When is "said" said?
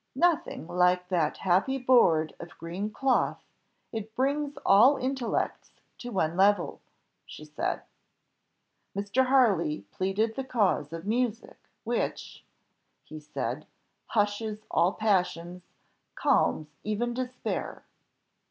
7.45-7.83, 13.19-13.67